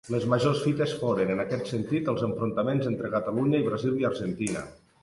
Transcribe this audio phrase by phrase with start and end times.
[0.13, 4.71] Les majors fites foren, en aquest sentit, els enfrontaments entre Catalunya i Brasil i Argentina.